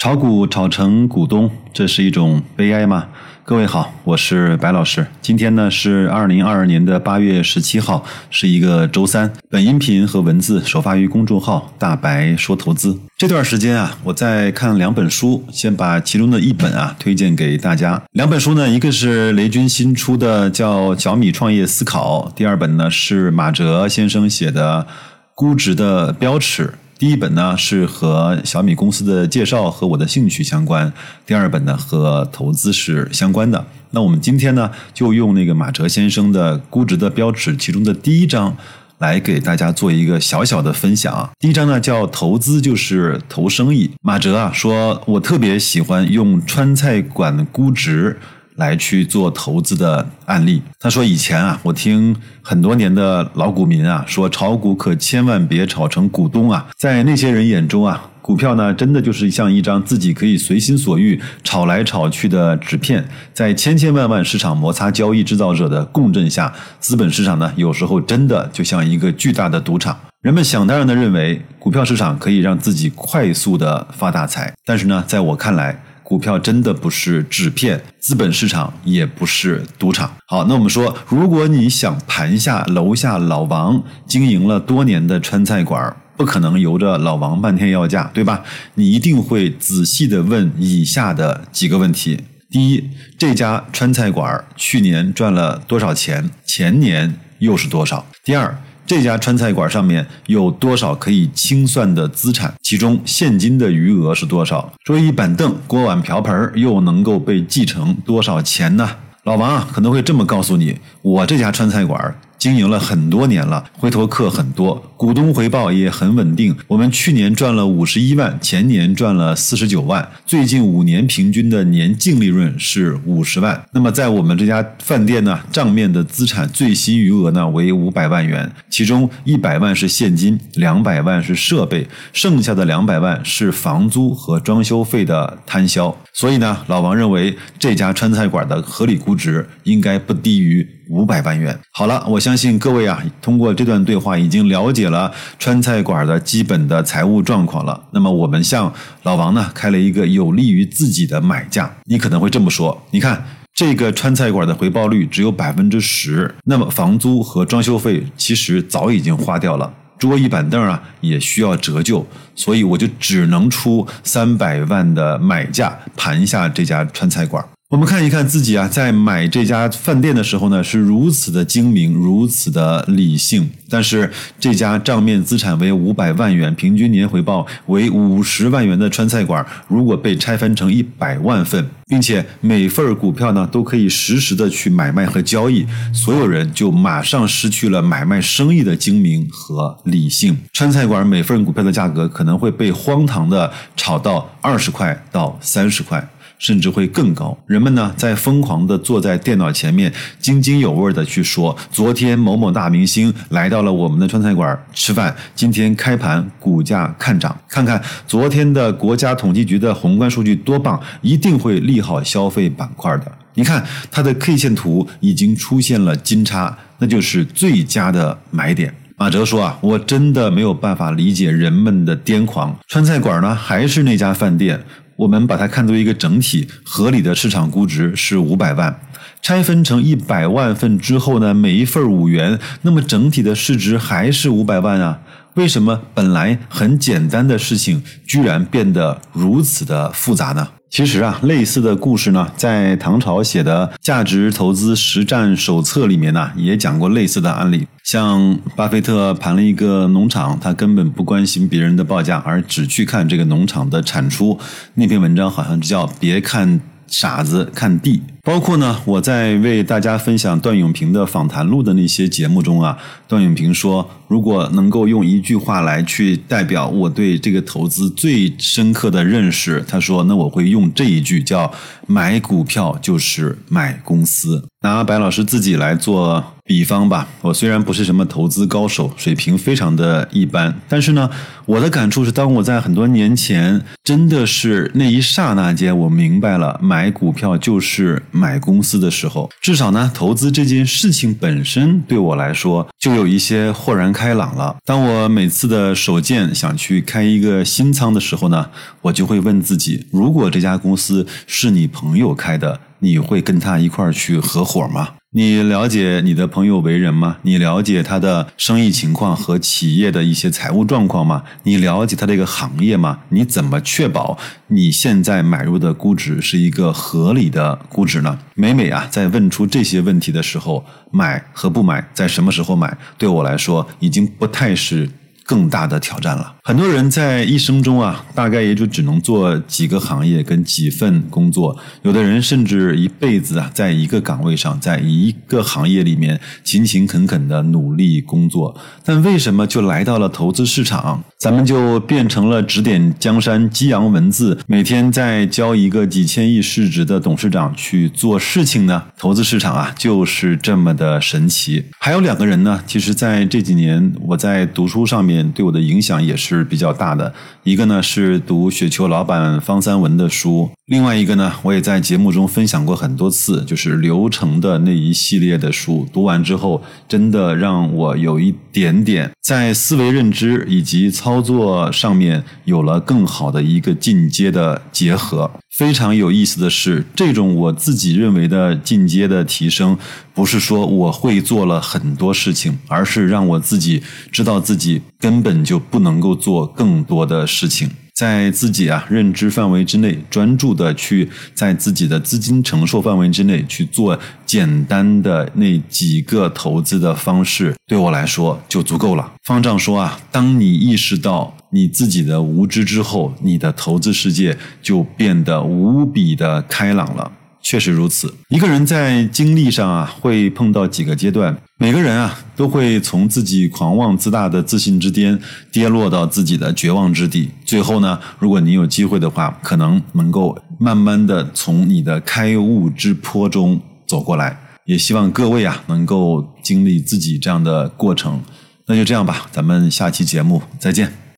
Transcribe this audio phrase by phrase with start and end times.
[0.00, 3.08] 炒股炒成股东，这是一种悲哀吗？
[3.44, 5.06] 各位好，我是白老师。
[5.20, 9.30] 今天呢是二零二二年的八月十七号，是一个周三。
[9.50, 12.98] 本音频和文字首发于公众号“大白说投资”。
[13.18, 18.02] 这段时间啊，我在看两本书，先把其中的一本啊推荐给大家。
[18.12, 24.86] 两本书呢，一个是雷军新出的叫《小米创业思考》，第二本呢是马哲先生写的
[25.34, 26.68] 《估值的标尺》。
[27.00, 30.92] 第一本呢是和小米公司的介绍和我的兴趣相关，
[31.24, 33.64] 第二本呢和投资是相关的。
[33.92, 38.54] 那我们今天呢就用那个马哲先生的《估值的标尺》其中的第一章
[38.98, 41.30] 来给大家做一个小小的分享。
[41.38, 43.90] 第一章呢叫“投资就是投生意”。
[44.04, 48.18] 马哲啊说，我特别喜欢用川菜馆估值。
[48.56, 50.62] 来去做投资的案例。
[50.78, 56.66] 他说：“以前啊，我听很多年的老股民啊说，炒股可千万别炒成股东啊。
[56.76, 63.08] 在那些人眼中啊，股票呢，真的就是像一张自己可以随心所欲炒来炒去的纸片。
[63.32, 69.98] 在千千万万市场摩擦交易制造者的共振下，资本市场呢，有时候真的就像一个巨大的赌场。
[70.22, 74.52] 人们想当然的认为，股票市场可以让自己快速的发大财。
[74.66, 80.12] 但是呢，在我看来，股票真的不是纸片，资本市场也不是赌场。
[80.26, 88.42] 好，那我们说，如果你想盘下楼下老王经营了多年的川菜馆，不可能由着老王漫天要价，对吧？
[88.74, 92.18] 你一定会仔细的问以下的几个问题：
[92.50, 96.28] 第一，这家川菜馆去年赚了多少钱？
[96.44, 98.04] 前年又是多少？
[98.24, 98.60] 第二。
[98.86, 102.52] 这家川菜馆上面有多少可以清算的资产？
[102.62, 104.72] 其中现金的余额是多少？
[104.84, 108.96] 桌椅板凳、锅碗瓢盆又能够被继承多少钱呢？
[109.24, 112.14] 老王啊，可能会这么告诉你：我这家川菜馆。
[112.40, 116.56] 经营了很多年了，回头客很多，股东回报也很稳定。
[116.68, 123.62] 我们去年赚了五十一万，前年赚了四十九万，最近五年平均的年净利润是五十万。
[123.72, 135.94] 那么在我们这家饭店呢，账面的资产最新余额呢为五百万元，其中一百万是现金，两百万是设备，剩下的两百万是房租和装修费的摊销。
[136.12, 140.68] 所以呢，老王认为这家川菜馆的合理估值应该不低于。
[140.90, 141.56] 五百万元。
[141.70, 147.80] 好了，我相信各位啊，通过这段对话已经了解了川菜馆的基本的财务状况了。
[147.92, 151.72] 那么我们向老王呢开了一个有利于自己的买价。
[151.84, 167.44] 你可能会这么说：，你看这个川菜馆的回报率只有百分之十，那么房租和装修费其实早已经花掉了，桌椅板凳啊也需要折旧，所以我就只能出三百万的买价盘下这家川菜馆。
[167.70, 173.48] 我们看一看自己啊，在买这家饭店的时候呢，是如此的精明，如此的理性。
[173.68, 174.10] 但是
[174.40, 185.64] 这家账面资产为五百万元，平均年回报为五十万元的川菜馆，如果被拆分成一百万份，并且每份股票呢都可以实时的去买卖和交易，
[185.94, 190.36] 所有人就马上失去了买卖生意的精明和理性。
[190.52, 196.10] 川菜馆每份股票的价格可能会被荒唐的炒到二十块到三十块。
[196.40, 197.38] 甚至会更高。
[197.46, 207.38] 人们呢，在疯狂的坐在电脑前面，津津有味的去说：昨天某某大明星来到了我们的川菜馆吃饭，今天开盘股价看涨。
[207.46, 213.12] 看看昨天的国家统计局的宏观数据多棒，一定会利好消费板块的。
[213.34, 218.74] 你看它的 K 线图已经出现了金叉，那就是最佳的买点。
[218.96, 222.54] 马哲说啊，我真的没有办法理解人们的癫狂。
[222.66, 224.62] 川菜馆呢，还是那家饭店。
[225.00, 228.82] 我们把它看作一个整体，合理的市场估值是五百万，
[229.22, 235.00] 拆分成一百万份之后呢，每一份五元，那么整体的市值还是五百万啊？
[235.36, 240.46] 为什么本来很简单的事情，居然变得如此的复杂呢？
[240.70, 247.66] 其实啊，类似的故事呢，在唐朝写的《价值投资实战手册》里面呢，也讲过类似的案例。
[247.82, 254.38] 像巴菲特盘了一个农场，他根本不关心别人的报价，而只去看这个农场的产出。
[254.74, 258.00] 那篇文章好像叫“别看傻子看地”。
[258.22, 262.76] 包括呢，我在为大家分享段永平的访谈录的那些节目中啊，
[263.08, 271.50] 段永平说，如果能够用一句话来去代表我对这个投资最深刻的认识，他说，那我会用这一句，叫
[271.86, 274.44] 买股票就是买公司。
[274.62, 281.08] 拿白老师自己来做比方吧，我虽然不是什么投资高手，水平非常的一般，但是呢，
[281.46, 288.02] 我的感触是，当我在很多年前，真的是那一刹那间，我明白了，买股票就是。
[288.10, 294.56] 买公司的时候，至少呢，投资这件事情本身对我来说就有一些豁然开朗了。
[294.64, 298.50] 当我每次的手贱想去开一个新仓的时候呢，
[298.82, 304.88] 我就会问自己：如果这家公司是你朋友开的，你会跟他一块儿去合伙吗？
[305.12, 307.16] 你了解你的朋友为人吗？
[307.22, 311.24] 你了解他的生意情况和企业的一些财务状况吗？
[311.42, 313.00] 你了解他这个行业吗？
[313.08, 314.16] 你怎么确保
[314.46, 318.20] 你现在买入的估值是一个合理的估值呢？
[318.36, 324.88] 每每啊，在问出这些问题的时候，买和不买，在什么时候买，对我来说已经不太是。
[325.30, 326.34] 更大的挑战了。
[326.42, 331.56] 很多人在一生中啊，大概也就只能做几个行业跟几份工作。
[331.82, 338.58] 有的人甚至一辈子啊，在一个岗位上，在一个行业里面勤勤恳恳的努力工作。
[338.84, 348.82] 但为什么就来到了投资市场，咱们就变成了指点江山、激扬文字，每天在教一个几千亿市值的董事长去做事情呢？
[348.98, 351.66] 投资市场啊，就是这么的神奇。
[351.78, 357.12] 还有两个人呢，其实在这几年我在读书上面对我的影响也是比较大的。
[357.42, 365.86] 一个呢是读雪球老板方三文的书，另外一个呢，我也在节目中分享过很多次，就是流程的那一系列的书。
[365.92, 375.30] 读完之后，真的让我有一点点在思维认知以及操作上面有了更好的一个进阶的结合。
[375.50, 379.76] 非常有意思的是，这种我自己认为的进阶的提升，
[380.14, 387.70] 不是说我会做了很多事情，而是让我自己知道自己根本就不能够做更多的事情，
[388.00, 399.12] 在自己啊认知范围之内，专注的去在自己的资金承受范围之内去做简单的那几个投资的方式，对我来说就足够了。
[399.24, 401.36] 方丈说啊，当你意识到。
[401.52, 407.10] 你自己的无知之后，你的投资世界就变得无比的开朗了。
[407.50, 411.36] 确实如此，一个人在经历上啊，会碰到几个阶段。
[411.58, 415.18] 每个人啊，都会从自己狂妄自大的自信之巅
[415.50, 417.28] 跌落到自己的绝望之地。
[417.44, 424.38] 最后呢，如果你有机会的话，可能能够慢慢的从你的开悟之坡中走过来。
[424.64, 428.22] 也希望各位啊，能够经历自己这样的过程。
[428.66, 430.99] 那就这样吧，咱们下期节目再见。